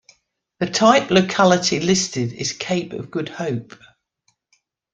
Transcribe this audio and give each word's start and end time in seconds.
The 0.57 0.65
type 0.65 1.11
locality 1.11 1.79
listed 1.79 2.33
is 2.33 2.53
Cape 2.53 2.91
of 2.93 3.11
Good 3.11 3.29
Hope? 3.29 3.75